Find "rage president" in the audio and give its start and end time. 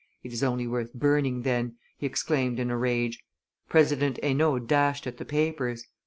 2.75-4.17